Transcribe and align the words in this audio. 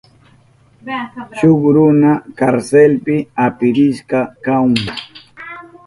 Shuk 1.37 1.61
runa 1.75 2.11
karselpi 2.37 3.15
apirishka 3.45 4.19
kahun. 4.45 4.75